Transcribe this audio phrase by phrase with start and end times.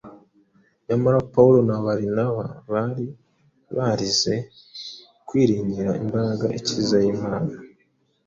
[0.87, 3.05] Nyamara Pawulo na Barinaba bari
[3.75, 4.35] barize
[5.27, 7.51] kwiringira imbaraga ikiza y’Imana.